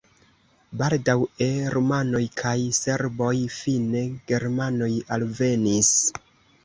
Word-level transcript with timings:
Baldaŭe 0.81 1.49
rumanoj 1.75 2.23
kaj 2.41 2.55
serboj, 2.79 3.31
fine 3.59 4.03
germanoj 4.33 4.93
alvenis. 5.19 5.93